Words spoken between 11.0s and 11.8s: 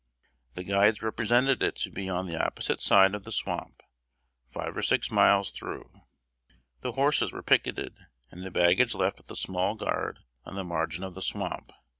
of the swamp.